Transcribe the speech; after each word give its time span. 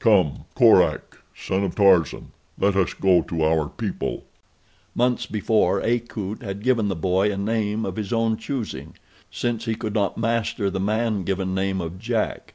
Come, 0.00 0.46
Korak, 0.56 1.22
son 1.32 1.62
of 1.62 1.76
Tarzan, 1.76 2.32
let 2.58 2.74
us 2.74 2.92
go 2.92 3.22
to 3.22 3.44
our 3.44 3.68
people." 3.68 4.24
Months 4.96 5.26
before 5.26 5.80
Akut 5.80 6.42
had 6.42 6.64
given 6.64 6.88
the 6.88 6.96
boy 6.96 7.30
a 7.30 7.36
name 7.36 7.84
of 7.86 7.94
his 7.94 8.12
own 8.12 8.36
choosing, 8.36 8.96
since 9.30 9.64
he 9.66 9.76
could 9.76 9.94
not 9.94 10.18
master 10.18 10.70
the 10.70 10.80
man 10.80 11.22
given 11.22 11.54
name 11.54 11.80
of 11.80 12.00
Jack. 12.00 12.54